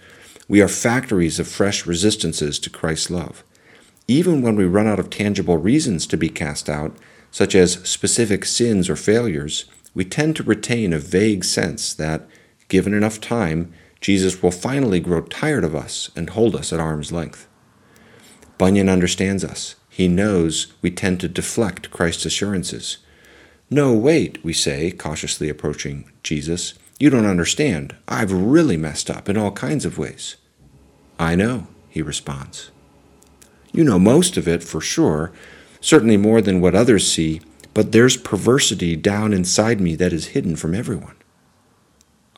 We 0.47 0.61
are 0.61 0.67
factories 0.67 1.39
of 1.39 1.47
fresh 1.47 1.85
resistances 1.85 2.59
to 2.59 2.69
Christ's 2.69 3.11
love. 3.11 3.43
Even 4.07 4.41
when 4.41 4.55
we 4.55 4.65
run 4.65 4.87
out 4.87 4.99
of 4.99 5.09
tangible 5.09 5.57
reasons 5.57 6.05
to 6.07 6.17
be 6.17 6.29
cast 6.29 6.69
out, 6.69 6.95
such 7.31 7.55
as 7.55 7.87
specific 7.87 8.45
sins 8.45 8.89
or 8.89 8.95
failures, 8.95 9.65
we 9.93 10.05
tend 10.05 10.35
to 10.35 10.43
retain 10.43 10.93
a 10.93 10.99
vague 10.99 11.43
sense 11.43 11.93
that, 11.93 12.27
given 12.67 12.93
enough 12.93 13.19
time, 13.19 13.73
Jesus 13.99 14.43
will 14.43 14.51
finally 14.51 14.99
grow 14.99 15.21
tired 15.21 15.63
of 15.63 15.73
us 15.73 16.11
and 16.15 16.29
hold 16.29 16.55
us 16.55 16.71
at 16.71 16.79
arm's 16.79 17.11
length. 17.11 17.47
Bunyan 18.57 18.89
understands 18.89 19.43
us. 19.43 19.75
He 19.89 20.07
knows 20.07 20.73
we 20.81 20.91
tend 20.91 21.19
to 21.21 21.27
deflect 21.27 21.89
Christ's 21.89 22.25
assurances. 22.25 22.99
No, 23.69 23.93
wait, 23.93 24.43
we 24.43 24.53
say, 24.53 24.91
cautiously 24.91 25.49
approaching 25.49 26.11
Jesus. 26.21 26.75
You 26.99 27.09
don't 27.09 27.25
understand. 27.25 27.95
I've 28.07 28.31
really 28.31 28.77
messed 28.77 29.09
up 29.09 29.27
in 29.27 29.37
all 29.37 29.51
kinds 29.51 29.85
of 29.85 29.97
ways. 29.97 30.35
I 31.17 31.35
know, 31.35 31.67
he 31.89 32.01
responds. 32.01 32.69
You 33.75 33.83
know 33.83 33.99
most 33.99 34.37
of 34.37 34.47
it, 34.47 34.63
for 34.63 34.79
sure, 34.79 35.33
certainly 35.81 36.15
more 36.15 36.39
than 36.39 36.61
what 36.61 36.75
others 36.75 37.11
see, 37.11 37.41
but 37.73 37.91
there's 37.91 38.15
perversity 38.15 38.95
down 38.95 39.33
inside 39.33 39.81
me 39.81 39.95
that 39.97 40.13
is 40.13 40.27
hidden 40.27 40.55
from 40.55 40.73
everyone. 40.73 41.17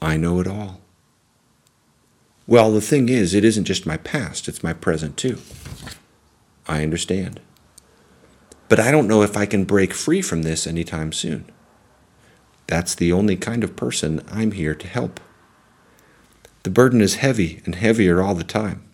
I 0.02 0.18
know 0.18 0.40
it 0.40 0.48
all. 0.48 0.82
Well, 2.48 2.72
the 2.72 2.82
thing 2.82 3.08
is, 3.08 3.36
it 3.36 3.46
isn't 3.46 3.66
just 3.66 3.86
my 3.86 3.98
past, 3.98 4.48
it's 4.48 4.64
my 4.64 4.74
present 4.74 5.16
too. 5.16 5.38
I 6.68 6.82
understand. 6.82 7.40
But 8.68 8.80
I 8.80 8.90
don't 8.90 9.08
know 9.08 9.22
if 9.22 9.38
I 9.38 9.46
can 9.46 9.64
break 9.64 9.94
free 9.94 10.24
from 10.24 10.42
this 10.42 10.66
anytime 10.66 11.12
soon. 11.12 11.46
That's 12.66 12.96
the 12.96 13.14
only 13.14 13.36
kind 13.36 13.64
of 13.64 13.76
person 13.76 14.24
I'm 14.32 14.54
here 14.54 14.74
to 14.74 14.88
help. 14.88 15.20
The 16.64 16.72
burden 16.72 17.00
is 17.00 17.18
heavy 17.18 17.62
and 17.66 17.76
heavier 17.76 18.24
all 18.24 18.34
the 18.34 18.44
time. 18.44 18.90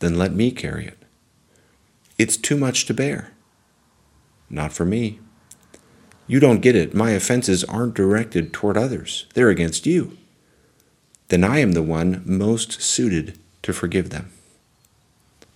Then 0.00 0.18
let 0.18 0.34
me 0.34 0.50
carry 0.50 0.84
it. 0.84 0.98
It's 2.18 2.36
too 2.36 2.56
much 2.56 2.86
to 2.86 2.94
bear. 2.94 3.32
Not 4.48 4.72
for 4.72 4.84
me. 4.84 5.20
You 6.26 6.40
don't 6.40 6.60
get 6.60 6.76
it. 6.76 6.94
My 6.94 7.10
offenses 7.10 7.64
aren't 7.64 7.94
directed 7.94 8.52
toward 8.52 8.76
others, 8.76 9.26
they're 9.34 9.50
against 9.50 9.86
you 9.86 10.16
then 11.28 11.44
I 11.44 11.58
am 11.58 11.72
the 11.72 11.82
one 11.82 12.22
most 12.24 12.80
suited 12.82 13.38
to 13.62 13.72
forgive 13.72 14.10
them. 14.10 14.30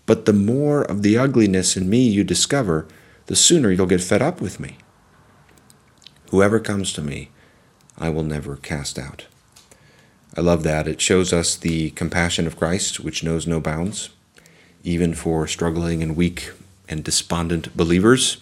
But 0.07 0.25
the 0.25 0.33
more 0.33 0.83
of 0.83 1.03
the 1.03 1.19
ugliness 1.19 1.77
in 1.77 1.91
me 1.91 2.09
you 2.09 2.25
discover, 2.25 2.89
the 3.27 3.37
sooner 3.37 3.71
you'll 3.71 3.87
get 3.87 4.01
fed 4.01 4.23
up 4.23 4.41
with 4.41 4.59
me. 4.59 4.79
Whoever 6.31 6.59
comes 6.59 6.93
to 6.95 7.03
me, 7.03 7.31
I 7.99 8.09
will 8.09 8.23
never 8.23 8.57
cast 8.57 8.99
out. 8.99 9.27
I 10.37 10.41
love 10.41 10.63
that. 10.63 10.89
It 10.89 11.01
shows 11.01 11.33
us 11.33 11.57
the 11.57 11.91
compassion 11.91 12.47
of 12.47 12.57
Christ, 12.57 13.01
which 13.01 13.25
knows 13.25 13.47
no 13.47 13.61
bounds, 13.61 14.11
even 14.85 15.15
for 15.15 15.47
struggling 15.47 16.03
and 16.03 16.17
weak 16.17 16.53
and 16.89 17.05
despondent 17.05 17.77
believers. 17.77 18.39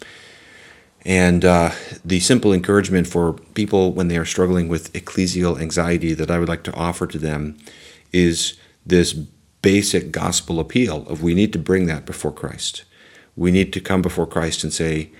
And 1.04 1.44
uh, 1.44 1.70
the 2.04 2.18
simple 2.20 2.52
encouragement 2.52 3.06
for 3.06 3.34
people 3.54 3.92
when 3.92 4.08
they 4.08 4.16
are 4.16 4.24
struggling 4.24 4.68
with 4.68 4.92
ecclesial 4.92 5.60
anxiety 5.60 6.14
that 6.14 6.30
I 6.30 6.38
would 6.38 6.48
like 6.48 6.64
to 6.64 6.74
offer 6.74 7.06
to 7.06 7.18
them 7.18 7.56
is 8.12 8.54
this 8.84 9.12
basic 9.62 10.10
gospel 10.10 10.58
appeal 10.58 11.06
of 11.08 11.22
we 11.22 11.34
need 11.34 11.52
to 11.52 11.58
bring 11.58 11.86
that 11.86 12.06
before 12.06 12.32
Christ. 12.32 12.84
We 13.36 13.50
need 13.50 13.72
to 13.72 13.80
come 13.80 14.02
before 14.02 14.26
Christ 14.26 14.64
and 14.64 14.72
say, 14.72 15.10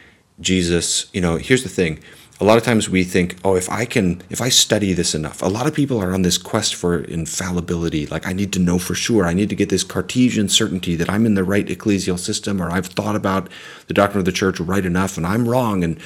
Jesus, 0.41 1.07
you 1.13 1.21
know, 1.21 1.37
here's 1.37 1.63
the 1.63 1.69
thing 1.69 2.01
a 2.39 2.45
lot 2.45 2.59
of 2.59 2.65
times 2.65 2.91
we 2.91 3.03
think, 3.03 3.37
oh, 3.45 3.57
if 3.57 3.71
I 3.71 3.87
can, 3.87 4.23
if 4.29 4.43
I 4.43 4.51
study 4.51 4.93
this 4.93 5.15
enough, 5.15 5.41
a 5.41 5.47
lot 5.47 5.67
of 5.67 5.73
people 5.73 6.03
are 6.03 6.13
on 6.13 6.23
this 6.23 6.37
quest 6.37 6.75
for 6.75 6.99
infallibility. 6.99 8.07
Like, 8.07 8.27
I 8.27 8.35
need 8.35 8.53
to 8.53 8.59
know 8.59 8.79
for 8.79 8.95
sure. 8.95 9.25
I 9.25 9.33
need 9.33 9.49
to 9.49 9.55
get 9.55 9.71
this 9.71 9.85
Cartesian 9.85 10.51
certainty 10.51 10.97
that 10.97 11.09
I'm 11.09 11.25
in 11.25 11.35
the 11.35 11.45
right 11.45 11.67
ecclesial 11.67 12.19
system 12.19 12.61
or 12.61 12.71
I've 12.71 12.87
thought 12.87 13.17
about 13.17 13.49
the 13.87 13.95
doctrine 13.95 14.19
of 14.19 14.27
the 14.27 14.33
church 14.33 14.61
right 14.61 14.85
enough 14.85 15.17
and 15.17 15.27
I'm 15.27 15.49
wrong. 15.49 15.83
And, 15.83 15.99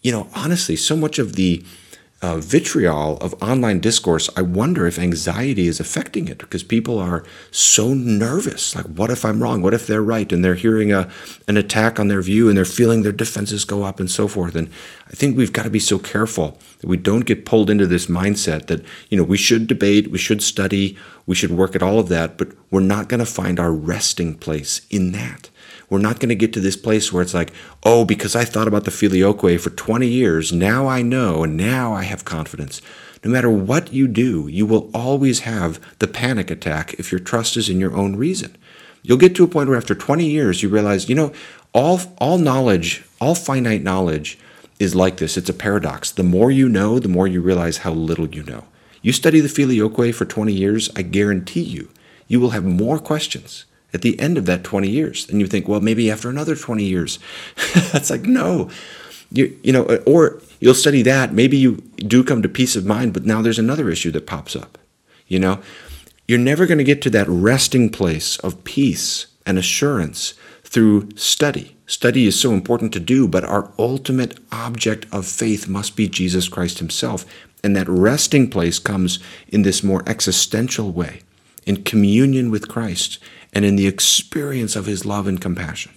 you 0.00 0.10
know, 0.10 0.28
honestly, 0.34 0.76
so 0.76 0.96
much 0.96 1.18
of 1.18 1.34
the 1.34 1.62
uh, 2.24 2.38
vitriol 2.38 3.18
of 3.18 3.34
online 3.42 3.80
discourse, 3.80 4.30
I 4.34 4.40
wonder 4.40 4.86
if 4.86 4.98
anxiety 4.98 5.68
is 5.68 5.78
affecting 5.78 6.26
it 6.26 6.38
because 6.38 6.62
people 6.62 6.98
are 6.98 7.22
so 7.50 7.92
nervous. 7.92 8.74
Like, 8.74 8.86
what 8.86 9.10
if 9.10 9.26
I'm 9.26 9.42
wrong? 9.42 9.60
What 9.60 9.74
if 9.74 9.86
they're 9.86 10.02
right? 10.02 10.32
And 10.32 10.42
they're 10.42 10.54
hearing 10.54 10.90
a, 10.90 11.10
an 11.48 11.58
attack 11.58 12.00
on 12.00 12.08
their 12.08 12.22
view 12.22 12.48
and 12.48 12.56
they're 12.56 12.64
feeling 12.64 13.02
their 13.02 13.12
defenses 13.12 13.66
go 13.66 13.82
up 13.82 14.00
and 14.00 14.10
so 14.10 14.26
forth. 14.26 14.56
And 14.56 14.70
I 15.06 15.10
think 15.10 15.36
we've 15.36 15.52
got 15.52 15.64
to 15.64 15.70
be 15.70 15.78
so 15.78 15.98
careful 15.98 16.58
that 16.80 16.88
we 16.88 16.96
don't 16.96 17.26
get 17.26 17.44
pulled 17.44 17.68
into 17.68 17.86
this 17.86 18.06
mindset 18.06 18.68
that, 18.68 18.82
you 19.10 19.18
know, 19.18 19.24
we 19.24 19.36
should 19.36 19.66
debate, 19.66 20.10
we 20.10 20.16
should 20.16 20.42
study, 20.42 20.96
we 21.26 21.34
should 21.34 21.50
work 21.50 21.76
at 21.76 21.82
all 21.82 21.98
of 21.98 22.08
that, 22.08 22.38
but 22.38 22.48
we're 22.70 22.80
not 22.80 23.10
going 23.10 23.20
to 23.20 23.26
find 23.26 23.60
our 23.60 23.72
resting 23.72 24.34
place 24.34 24.86
in 24.88 25.12
that. 25.12 25.50
We're 25.90 25.98
not 25.98 26.20
going 26.20 26.30
to 26.30 26.34
get 26.34 26.52
to 26.54 26.60
this 26.60 26.76
place 26.76 27.12
where 27.12 27.22
it's 27.22 27.34
like, 27.34 27.52
oh, 27.82 28.04
because 28.04 28.34
I 28.34 28.44
thought 28.44 28.68
about 28.68 28.84
the 28.84 28.90
filioque 28.90 29.58
for 29.60 29.70
20 29.70 30.06
years, 30.06 30.52
now 30.52 30.86
I 30.86 31.02
know, 31.02 31.44
and 31.44 31.56
now 31.56 31.92
I 31.92 32.04
have 32.04 32.24
confidence. 32.24 32.80
No 33.24 33.30
matter 33.30 33.50
what 33.50 33.92
you 33.92 34.06
do, 34.08 34.48
you 34.48 34.66
will 34.66 34.90
always 34.92 35.40
have 35.40 35.80
the 35.98 36.06
panic 36.06 36.50
attack 36.50 36.94
if 36.94 37.10
your 37.10 37.18
trust 37.18 37.56
is 37.56 37.68
in 37.68 37.80
your 37.80 37.94
own 37.94 38.16
reason. 38.16 38.56
You'll 39.02 39.18
get 39.18 39.34
to 39.36 39.44
a 39.44 39.48
point 39.48 39.68
where 39.68 39.78
after 39.78 39.94
20 39.94 40.26
years, 40.26 40.62
you 40.62 40.68
realize, 40.68 41.08
you 41.08 41.14
know, 41.14 41.32
all, 41.72 42.00
all 42.18 42.38
knowledge, 42.38 43.04
all 43.20 43.34
finite 43.34 43.82
knowledge 43.82 44.38
is 44.78 44.94
like 44.94 45.18
this. 45.18 45.36
It's 45.36 45.48
a 45.48 45.54
paradox. 45.54 46.10
The 46.10 46.22
more 46.22 46.50
you 46.50 46.68
know, 46.68 46.98
the 46.98 47.08
more 47.08 47.26
you 47.26 47.40
realize 47.40 47.78
how 47.78 47.92
little 47.92 48.28
you 48.28 48.42
know. 48.42 48.64
You 49.02 49.12
study 49.12 49.40
the 49.40 49.48
filioque 49.48 50.14
for 50.14 50.24
20 50.24 50.52
years, 50.52 50.90
I 50.96 51.02
guarantee 51.02 51.62
you, 51.62 51.90
you 52.26 52.40
will 52.40 52.50
have 52.50 52.64
more 52.64 52.98
questions 52.98 53.66
at 53.94 54.02
the 54.02 54.18
end 54.18 54.36
of 54.36 54.44
that 54.46 54.64
20 54.64 54.90
years. 54.90 55.28
And 55.30 55.40
you 55.40 55.46
think, 55.46 55.68
well, 55.68 55.80
maybe 55.80 56.10
after 56.10 56.28
another 56.28 56.56
20 56.56 56.84
years. 56.84 57.18
That's 57.92 58.10
like, 58.10 58.22
no. 58.22 58.68
You, 59.30 59.56
you 59.62 59.72
know, 59.72 59.86
uh, 59.86 60.00
or 60.04 60.42
you'll 60.60 60.74
study 60.74 61.02
that. 61.02 61.32
Maybe 61.32 61.56
you 61.56 61.76
do 61.96 62.22
come 62.22 62.42
to 62.42 62.48
peace 62.48 62.76
of 62.76 62.84
mind, 62.84 63.14
but 63.14 63.24
now 63.24 63.40
there's 63.40 63.58
another 63.58 63.88
issue 63.88 64.10
that 64.10 64.26
pops 64.26 64.54
up. 64.54 64.76
You 65.28 65.38
know, 65.38 65.62
you're 66.26 66.38
never 66.38 66.66
going 66.66 66.78
to 66.78 66.84
get 66.84 67.00
to 67.02 67.10
that 67.10 67.28
resting 67.28 67.88
place 67.88 68.36
of 68.38 68.64
peace 68.64 69.26
and 69.46 69.58
assurance 69.58 70.34
through 70.62 71.08
study. 71.14 71.76
Study 71.86 72.26
is 72.26 72.38
so 72.38 72.52
important 72.52 72.92
to 72.94 73.00
do, 73.00 73.28
but 73.28 73.44
our 73.44 73.72
ultimate 73.78 74.38
object 74.50 75.06
of 75.12 75.26
faith 75.26 75.68
must 75.68 75.96
be 75.96 76.08
Jesus 76.08 76.48
Christ 76.48 76.78
Himself. 76.78 77.24
And 77.62 77.76
that 77.76 77.88
resting 77.88 78.50
place 78.50 78.78
comes 78.78 79.18
in 79.48 79.62
this 79.62 79.82
more 79.82 80.02
existential 80.06 80.92
way, 80.92 81.20
in 81.64 81.84
communion 81.84 82.50
with 82.50 82.68
Christ 82.68 83.18
and 83.54 83.64
in 83.64 83.76
the 83.76 83.86
experience 83.86 84.76
of 84.76 84.86
his 84.86 85.06
love 85.06 85.26
and 85.26 85.40
compassion. 85.40 85.92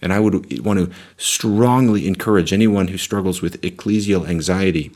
And 0.00 0.12
I 0.12 0.20
would 0.20 0.64
want 0.64 0.78
to 0.78 0.90
strongly 1.16 2.06
encourage 2.06 2.52
anyone 2.52 2.88
who 2.88 2.96
struggles 2.96 3.42
with 3.42 3.60
ecclesial 3.60 4.26
anxiety 4.28 4.92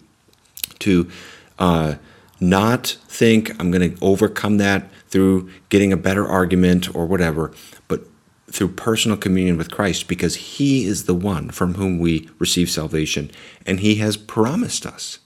to 0.80 1.10
uh, 1.58 1.96
not 2.40 2.96
think 3.08 3.50
I'm 3.60 3.70
going 3.70 3.96
to 3.96 4.04
overcome 4.04 4.56
that 4.58 4.90
through 5.08 5.50
getting 5.68 5.92
a 5.92 5.96
better 5.96 6.26
argument 6.26 6.94
or 6.94 7.06
whatever, 7.06 7.52
but 7.86 8.06
through 8.50 8.68
personal 8.68 9.16
communion 9.16 9.56
with 9.56 9.70
Christ 9.70 10.08
because 10.08 10.36
He 10.36 10.84
is 10.84 11.04
the 11.04 11.14
one 11.14 11.50
from 11.50 11.74
whom 11.74 11.98
we 11.98 12.28
receive 12.38 12.70
salvation. 12.70 13.30
And 13.66 13.80
He 13.80 13.96
has 13.96 14.16
promised 14.16 14.86
us 14.86 15.18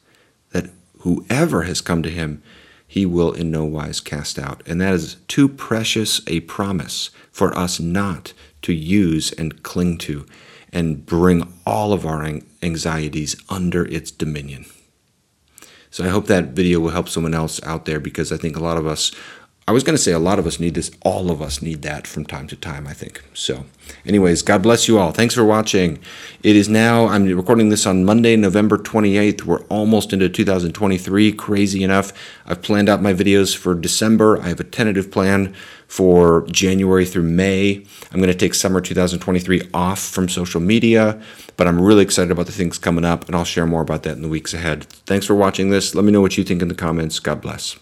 that 0.51 0.71
whoever 1.01 1.63
has 1.63 1.81
come 1.81 2.03
to 2.03 2.11
Him 2.11 2.43
he 2.89 3.05
will 3.05 3.33
in 3.33 3.51
no 3.51 3.65
wise 3.65 4.01
cast 4.01 4.39
out. 4.39 4.63
And 4.67 4.81
that 4.81 4.95
is 4.95 5.17
too 5.29 5.47
precious 5.47 6.23
a 6.27 6.41
promise 6.41 7.11
for 7.31 7.57
us 7.57 7.79
not 7.79 8.33
to 8.63 8.73
use 8.73 9.31
and 9.33 9.63
cling 9.63 9.99
to 9.99 10.27
and 10.73 11.05
bring 11.07 11.53
all 11.67 11.93
of 11.93 12.05
our 12.07 12.41
anxieties 12.63 13.37
under 13.49 13.87
its 13.87 14.11
dominion. 14.11 14.65
So 15.91 16.05
I 16.05 16.09
hope 16.09 16.27
that 16.27 16.49
video 16.49 16.81
will 16.81 16.91
help 16.91 17.09
someone 17.09 17.35
else 17.35 17.63
out 17.63 17.85
there 17.85 18.01
because 18.01 18.33
I 18.33 18.37
think 18.37 18.57
a 18.57 18.63
lot 18.63 18.77
of 18.77 18.87
us 18.87 19.13
I 19.69 19.71
was 19.71 19.85
going 19.85 19.95
to 19.95 20.03
say 20.03 20.13
a 20.13 20.19
lot 20.19 20.39
of 20.39 20.47
us 20.47 20.59
need 20.59 20.73
this. 20.73 20.91
All 21.03 21.31
of 21.31 21.43
us 21.43 21.61
need 21.61 21.83
that 21.83 22.07
from 22.07 22.25
time 22.25 22.47
to 22.47 22.57
time, 22.57 22.87
I 22.87 22.95
think. 22.95 23.23
So, 23.35 23.67
anyways, 24.07 24.41
God 24.41 24.63
bless 24.63 24.89
you 24.89 24.99
all. 24.99 25.13
Thanks 25.13 25.35
for 25.35 25.45
watching. 25.45 25.99
It 26.43 26.57
is 26.57 26.71
now, 26.71 27.07
I'm 27.07 27.27
recording 27.37 27.69
this 27.69 27.85
on 27.85 28.07
Monday, 28.07 28.35
November 28.35 28.79
28th. 28.79 29.43
We're 29.43 29.61
almost 29.65 30.15
into 30.15 30.31
2023. 30.31 31.33
Crazy 31.33 31.85
enough. 31.85 32.15
I've 32.47 32.63
planned 32.63 32.89
out 32.89 33.03
my 33.03 33.13
videos 33.13 33.55
for 33.55 33.75
December. 33.75 34.41
I 34.41 34.49
have 34.49 34.59
a 34.59 34.65
tentative 34.65 35.11
plan 35.11 35.53
for 35.87 36.47
January 36.47 37.05
through 37.05 37.25
May. 37.25 37.85
I'm 38.11 38.21
going 38.21 38.33
to 38.33 38.35
take 38.35 38.55
summer 38.55 38.81
2023 38.81 39.69
off 39.75 40.01
from 40.01 40.31
social 40.31 40.63
media, 40.63 41.21
but 41.59 41.67
I'm 41.69 41.79
really 41.79 42.05
excited 42.05 42.31
about 42.31 42.47
the 42.47 42.53
things 42.53 42.79
coming 42.79 43.05
up, 43.05 43.27
and 43.27 43.37
I'll 43.37 43.45
share 43.45 43.67
more 43.67 43.83
about 43.83 44.03
that 44.05 44.17
in 44.17 44.23
the 44.23 44.31
weeks 44.31 44.55
ahead. 44.55 44.85
Thanks 45.05 45.27
for 45.27 45.35
watching 45.35 45.69
this. 45.69 45.95
Let 45.95 46.07
me 46.07 46.13
know 46.13 46.23
what 46.23 46.39
you 46.39 46.45
think 46.45 46.63
in 46.63 46.69
the 46.69 46.75
comments. 46.75 47.19
God 47.19 47.43
bless. 47.43 47.79